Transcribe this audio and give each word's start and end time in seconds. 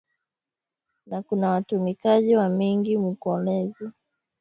Na 1.05 1.21
kuna 1.23 1.49
watumikaji 1.49 2.35
wa 2.35 2.49
mingi 2.49 2.97
mu 2.97 3.15
kolwezi 3.15 3.89